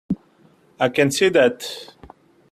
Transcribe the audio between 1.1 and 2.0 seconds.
see that.